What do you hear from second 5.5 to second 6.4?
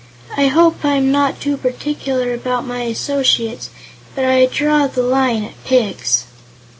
pigs."